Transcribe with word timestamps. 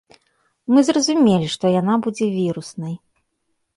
Мы 0.73 0.79
зразумелі, 0.87 1.47
што 1.55 1.65
яна 1.81 1.99
будзе 2.07 2.25
віруснай. 2.39 2.93